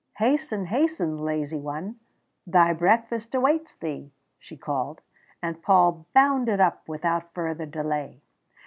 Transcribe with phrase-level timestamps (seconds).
[0.17, 1.99] "Hasten, hasten, lazy one.
[2.47, 5.01] Thy breakfast awaits thee," she called,
[5.43, 8.23] and Paul bounded up without further delay.